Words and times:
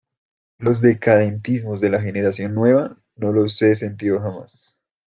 los 0.57 0.81
decadentismos 0.81 1.79
de 1.79 1.91
la 1.91 2.01
generación 2.01 2.55
nueva 2.55 2.97
no 3.17 3.31
los 3.31 3.61
he 3.61 3.75
sentido 3.75 4.19
jamás. 4.19 4.75